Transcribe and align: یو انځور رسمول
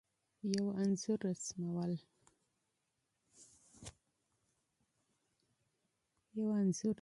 یو 0.53 0.65
انځور 0.81 1.17
رسمول 1.27 1.93